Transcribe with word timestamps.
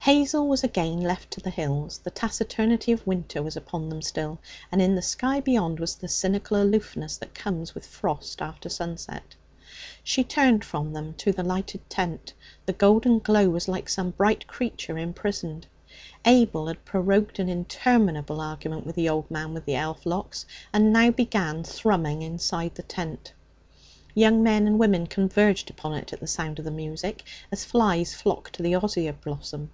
Hazel 0.00 0.48
was 0.48 0.64
again 0.64 1.02
left 1.02 1.30
to 1.32 1.40
the 1.40 1.50
hills. 1.50 1.98
The 1.98 2.10
taciturnity 2.10 2.92
of 2.92 3.06
winter 3.06 3.42
was 3.42 3.58
upon 3.58 3.90
them 3.90 4.00
still, 4.00 4.38
and 4.72 4.80
in 4.80 4.94
the 4.94 5.02
sky 5.02 5.38
beyond 5.40 5.78
was 5.78 5.96
the 5.96 6.08
cynical 6.08 6.56
aloofness 6.62 7.18
that 7.18 7.34
comes 7.34 7.74
with 7.74 7.84
frost 7.84 8.40
after 8.40 8.70
sunset. 8.70 9.34
She 10.02 10.24
turned 10.24 10.64
from 10.64 10.94
them 10.94 11.12
to 11.18 11.30
the 11.30 11.42
lighted 11.42 11.90
tent. 11.90 12.32
The 12.64 12.72
golden 12.72 13.18
glow 13.18 13.50
was 13.50 13.68
like 13.68 13.86
some 13.90 14.12
bright 14.12 14.46
creature 14.46 14.96
imprisoned. 14.96 15.66
Abel 16.24 16.68
had 16.68 16.86
prorogued 16.86 17.38
an 17.38 17.50
interminable 17.50 18.40
argument 18.40 18.86
with 18.86 18.96
the 18.96 19.10
old 19.10 19.30
man 19.30 19.52
with 19.52 19.66
the 19.66 19.74
elf 19.76 20.06
locks, 20.06 20.46
and 20.72 20.90
now 20.90 21.10
began 21.10 21.62
thrumming 21.64 22.22
inside 22.22 22.76
the 22.76 22.82
tent. 22.82 23.34
Young 24.14 24.42
men 24.42 24.66
and 24.66 24.78
women 24.78 25.06
converged 25.06 25.68
upon 25.68 25.92
it 25.92 26.14
at 26.14 26.20
the 26.20 26.26
sound 26.26 26.58
of 26.58 26.64
the 26.64 26.70
music, 26.70 27.24
as 27.52 27.66
flies 27.66 28.14
flock 28.14 28.50
to 28.52 28.62
the 28.62 28.74
osier 28.74 29.12
blossom. 29.12 29.70